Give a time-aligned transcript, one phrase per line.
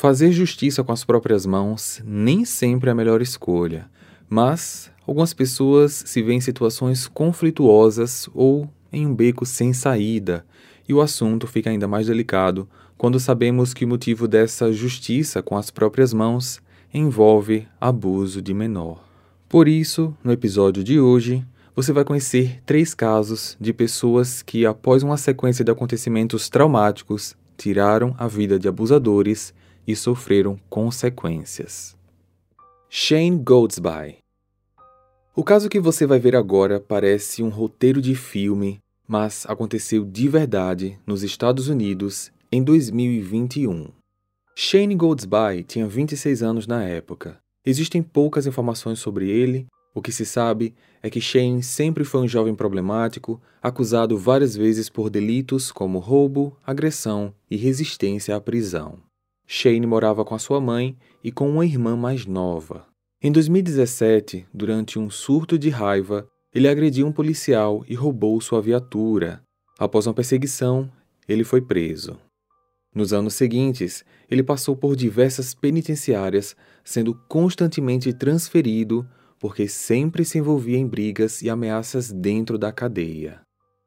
[0.00, 3.90] Fazer justiça com as próprias mãos nem sempre é a melhor escolha,
[4.30, 10.46] mas algumas pessoas se veem em situações conflituosas ou em um beco sem saída,
[10.88, 15.56] e o assunto fica ainda mais delicado quando sabemos que o motivo dessa justiça com
[15.56, 16.60] as próprias mãos
[16.94, 19.04] envolve abuso de menor.
[19.48, 21.44] Por isso, no episódio de hoje,
[21.74, 28.14] você vai conhecer três casos de pessoas que, após uma sequência de acontecimentos traumáticos, tiraram
[28.16, 29.52] a vida de abusadores
[29.88, 31.96] e sofreram consequências.
[32.90, 34.18] Shane Goldsby
[35.34, 40.28] O caso que você vai ver agora parece um roteiro de filme, mas aconteceu de
[40.28, 43.88] verdade nos Estados Unidos em 2021.
[44.54, 47.38] Shane Goldsby tinha 26 anos na época.
[47.64, 49.66] Existem poucas informações sobre ele.
[49.94, 54.90] O que se sabe é que Shane sempre foi um jovem problemático, acusado várias vezes
[54.90, 59.07] por delitos como roubo, agressão e resistência à prisão.
[59.50, 60.94] Shane morava com a sua mãe
[61.24, 62.86] e com uma irmã mais nova.
[63.20, 69.42] Em 2017, durante um surto de raiva, ele agrediu um policial e roubou sua viatura.
[69.78, 70.92] Após uma perseguição,
[71.26, 72.18] ele foi preso.
[72.94, 79.08] Nos anos seguintes, ele passou por diversas penitenciárias, sendo constantemente transferido
[79.40, 83.40] porque sempre se envolvia em brigas e ameaças dentro da cadeia.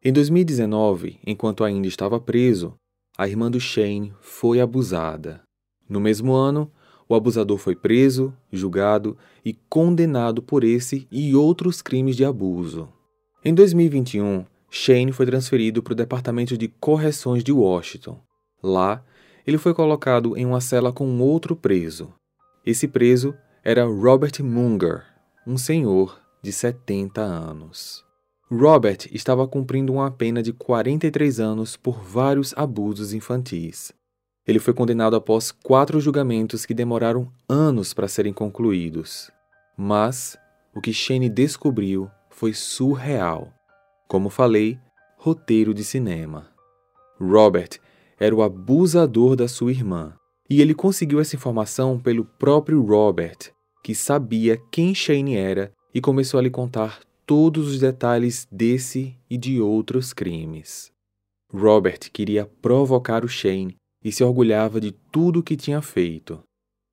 [0.03, 2.73] Em 2019, enquanto ainda estava preso,
[3.15, 5.43] a irmã do Shane foi abusada.
[5.91, 6.71] No mesmo ano,
[7.09, 12.87] o abusador foi preso, julgado e condenado por esse e outros crimes de abuso.
[13.43, 18.17] Em 2021, Shane foi transferido para o Departamento de Correções de Washington.
[18.63, 19.03] Lá,
[19.45, 22.13] ele foi colocado em uma cela com outro preso.
[22.65, 25.03] Esse preso era Robert Munger,
[25.45, 28.01] um senhor de 70 anos.
[28.49, 33.91] Robert estava cumprindo uma pena de 43 anos por vários abusos infantis.
[34.51, 39.31] Ele foi condenado após quatro julgamentos que demoraram anos para serem concluídos.
[39.77, 40.37] Mas
[40.75, 43.47] o que Shane descobriu foi surreal.
[44.09, 44.77] Como falei,
[45.15, 46.49] roteiro de cinema.
[47.17, 47.79] Robert
[48.19, 50.15] era o abusador da sua irmã,
[50.49, 56.37] e ele conseguiu essa informação pelo próprio Robert, que sabia quem Shane era e começou
[56.37, 60.91] a lhe contar todos os detalhes desse e de outros crimes.
[61.53, 66.39] Robert queria provocar o Shane e se orgulhava de tudo o que tinha feito.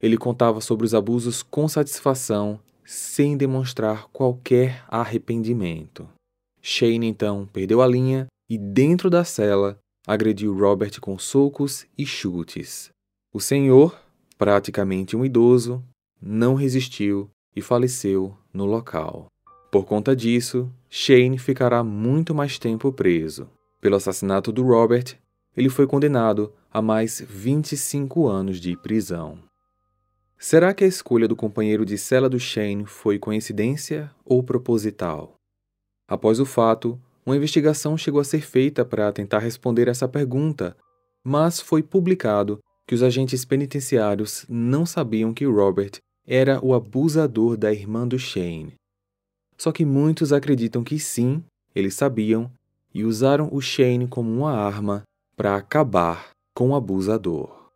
[0.01, 6.09] Ele contava sobre os abusos com satisfação, sem demonstrar qualquer arrependimento.
[6.63, 12.91] Shane então perdeu a linha e, dentro da cela, agrediu Robert com socos e chutes.
[13.33, 13.99] O senhor,
[14.37, 15.85] praticamente um idoso,
[16.21, 19.27] não resistiu e faleceu no local.
[19.71, 23.49] Por conta disso, Shane ficará muito mais tempo preso.
[23.81, 25.17] Pelo assassinato do Robert,
[25.59, 29.41] ele foi condenado a mais 25 anos de prisão.
[30.39, 35.35] Será que a escolha do companheiro de cela do Shane foi coincidência ou proposital?
[36.07, 36.97] Após o fato,
[37.27, 40.77] uma investigação chegou a ser feita para tentar responder essa pergunta,
[41.25, 47.73] mas foi publicado que os agentes penitenciários não sabiam que Robert era o abusador da
[47.73, 48.75] irmã do Shane.
[49.57, 51.43] Só que muitos acreditam que sim,
[51.75, 52.49] eles sabiam
[52.95, 55.03] e usaram o Shane como uma arma
[55.39, 57.71] para acabar com o abusador.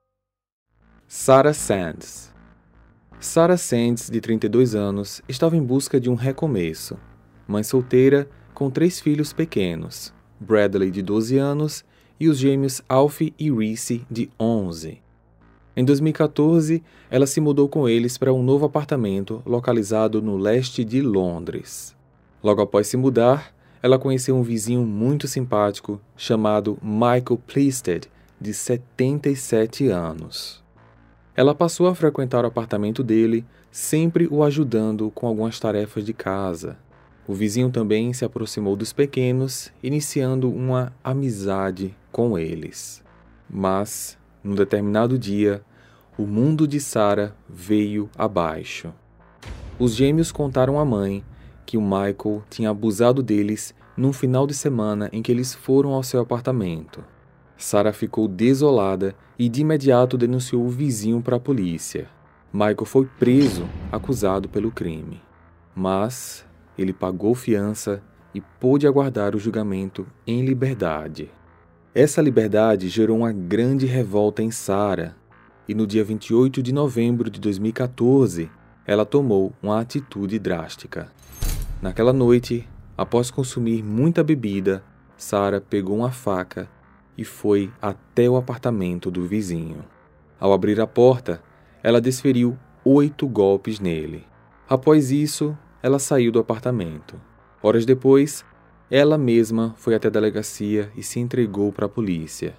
[1.07, 2.35] Sarah Sands
[3.21, 6.99] Sarah Sands, de 32 anos, estava em busca de um recomeço.
[7.47, 11.85] Mãe solteira, com três filhos pequenos, Bradley, de 12 anos,
[12.19, 15.01] e os gêmeos Alfie e Reese, de 11.
[15.77, 21.01] Em 2014, ela se mudou com eles para um novo apartamento localizado no leste de
[21.01, 21.95] Londres.
[22.43, 28.09] Logo após se mudar, ela conheceu um vizinho muito simpático chamado Michael Pleasted,
[28.41, 30.63] de 77 anos.
[31.35, 36.77] Ela passou a frequentar o apartamento dele, sempre o ajudando com algumas tarefas de casa.
[37.27, 43.03] O vizinho também se aproximou dos pequenos, iniciando uma amizade com eles.
[43.49, 45.63] Mas, num determinado dia,
[46.19, 48.93] o mundo de Sara veio abaixo.
[49.79, 51.25] Os gêmeos contaram à mãe
[51.65, 56.03] que o Michael tinha abusado deles num final de semana em que eles foram ao
[56.03, 57.05] seu apartamento.
[57.57, 62.09] Sara ficou desolada e de imediato denunciou o vizinho para a polícia.
[62.53, 65.21] Michael foi preso, acusado pelo crime.
[65.75, 66.45] Mas
[66.77, 68.03] ele pagou fiança
[68.35, 71.31] e pôde aguardar o julgamento em liberdade.
[71.95, 75.15] Essa liberdade gerou uma grande revolta em Sara,
[75.69, 78.51] e no dia 28 de novembro de 2014,
[78.87, 81.11] ela tomou uma atitude drástica.
[81.83, 84.85] Naquela noite, após consumir muita bebida,
[85.17, 86.71] Sara pegou uma faca
[87.19, 89.85] e foi até o apartamento do vizinho.
[90.39, 91.43] Ao abrir a porta,
[91.83, 94.25] ela desferiu oito golpes nele.
[94.69, 97.21] Após isso, ela saiu do apartamento.
[97.61, 98.45] Horas depois,
[98.89, 102.55] ela mesma foi até a delegacia e se entregou para a polícia.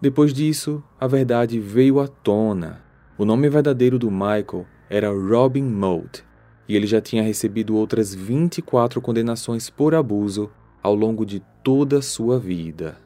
[0.00, 2.82] Depois disso, a verdade veio à tona.
[3.18, 6.24] O nome verdadeiro do Michael era Robin Moat,
[6.68, 10.50] e ele já tinha recebido outras 24 condenações por abuso
[10.82, 12.96] ao longo de toda a sua vida.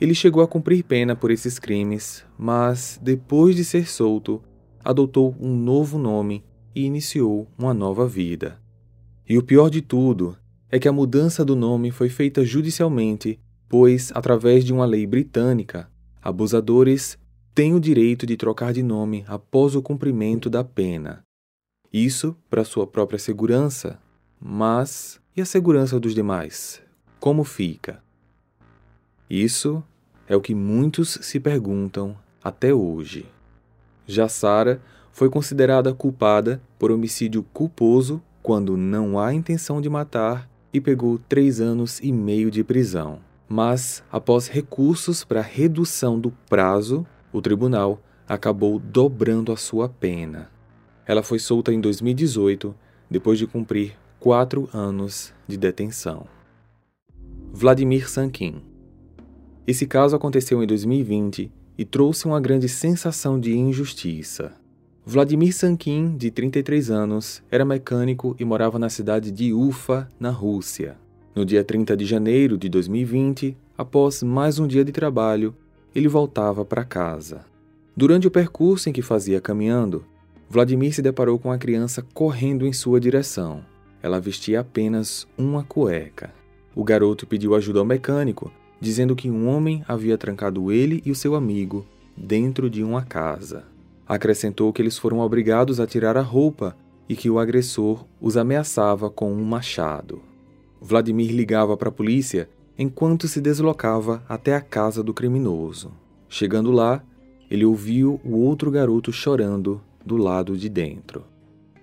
[0.00, 4.42] Ele chegou a cumprir pena por esses crimes, mas depois de ser solto,
[4.84, 6.44] adotou um novo nome
[6.74, 8.60] e iniciou uma nova vida.
[9.28, 10.36] E o pior de tudo
[10.70, 15.90] é que a mudança do nome foi feita judicialmente, pois, através de uma lei britânica,
[16.22, 17.18] abusadores
[17.54, 21.24] têm o direito de trocar de nome após o cumprimento da pena.
[21.96, 23.98] Isso para sua própria segurança,
[24.38, 26.82] mas e a segurança dos demais?
[27.18, 28.02] Como fica?
[29.30, 29.82] Isso
[30.28, 32.14] é o que muitos se perguntam
[32.44, 33.24] até hoje.
[34.06, 34.78] Já Sara
[35.10, 41.62] foi considerada culpada por homicídio culposo quando não há intenção de matar e pegou três
[41.62, 43.20] anos e meio de prisão.
[43.48, 47.98] Mas, após recursos para redução do prazo, o tribunal
[48.28, 50.54] acabou dobrando a sua pena.
[51.06, 52.74] Ela foi solta em 2018,
[53.08, 56.26] depois de cumprir quatro anos de detenção.
[57.52, 58.60] Vladimir Sankin
[59.66, 64.52] Esse caso aconteceu em 2020 e trouxe uma grande sensação de injustiça.
[65.04, 70.96] Vladimir Sankin, de 33 anos, era mecânico e morava na cidade de Ufa, na Rússia.
[71.32, 75.54] No dia 30 de janeiro de 2020, após mais um dia de trabalho,
[75.94, 77.44] ele voltava para casa.
[77.96, 80.04] Durante o percurso em que fazia caminhando,
[80.48, 83.64] Vladimir se deparou com a criança correndo em sua direção.
[84.02, 86.32] Ela vestia apenas uma cueca.
[86.74, 91.14] O garoto pediu ajuda ao mecânico, dizendo que um homem havia trancado ele e o
[91.14, 91.84] seu amigo
[92.16, 93.64] dentro de uma casa.
[94.06, 96.76] Acrescentou que eles foram obrigados a tirar a roupa
[97.08, 100.22] e que o agressor os ameaçava com um machado.
[100.80, 102.48] Vladimir ligava para a polícia
[102.78, 105.92] enquanto se deslocava até a casa do criminoso.
[106.28, 107.02] Chegando lá,
[107.50, 111.24] ele ouviu o outro garoto chorando do lado de dentro.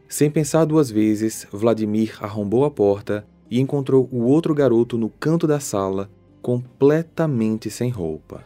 [0.07, 5.45] Sem pensar duas vezes, Vladimir arrombou a porta e encontrou o outro garoto no canto
[5.45, 6.09] da sala,
[6.41, 8.43] completamente sem roupa.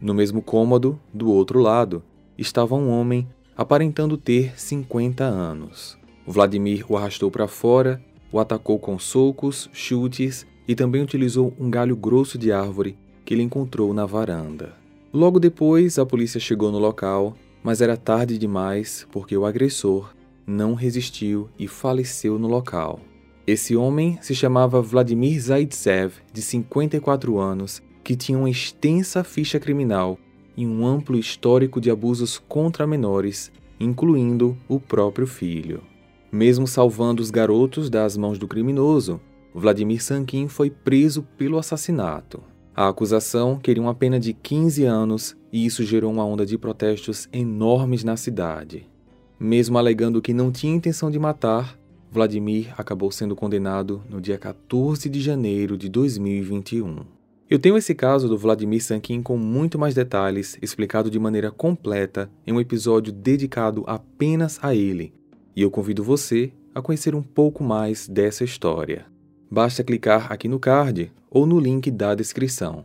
[0.00, 2.02] No mesmo cômodo, do outro lado,
[2.36, 5.96] estava um homem aparentando ter 50 anos.
[6.26, 8.02] Vladimir o arrastou para fora,
[8.32, 13.42] o atacou com socos, chutes e também utilizou um galho grosso de árvore que ele
[13.42, 14.74] encontrou na varanda.
[15.12, 20.14] Logo depois, a polícia chegou no local, mas era tarde demais porque o agressor
[20.46, 23.00] não resistiu e faleceu no local.
[23.46, 30.18] Esse homem se chamava Vladimir Zaitsev, de 54 anos, que tinha uma extensa ficha criminal
[30.56, 33.50] e um amplo histórico de abusos contra menores,
[33.80, 35.82] incluindo o próprio filho.
[36.30, 39.20] Mesmo salvando os garotos das mãos do criminoso,
[39.54, 42.42] Vladimir Sankin foi preso pelo assassinato.
[42.74, 47.28] A acusação queria uma pena de 15 anos e isso gerou uma onda de protestos
[47.32, 48.90] enormes na cidade.
[49.38, 51.78] Mesmo alegando que não tinha intenção de matar,
[52.10, 57.04] Vladimir acabou sendo condenado no dia 14 de janeiro de 2021.
[57.48, 62.28] Eu tenho esse caso do Vladimir Sankin com muito mais detalhes, explicado de maneira completa
[62.44, 65.14] em um episódio dedicado apenas a ele,
[65.54, 69.06] e eu convido você a conhecer um pouco mais dessa história.
[69.48, 72.84] Basta clicar aqui no card ou no link da descrição.